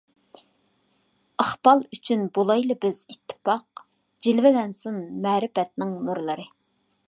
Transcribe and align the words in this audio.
ئىقبال 1.43 1.83
ئۈچۈن 1.97 2.23
بولايلى 2.37 2.77
بىز 2.87 3.03
ئىتتىپاق، 3.15 3.85
جىلۋىلەنسۇن 4.29 4.99
مەرىپەتنىڭ 5.27 5.97
نۇرلىرى. 6.09 6.53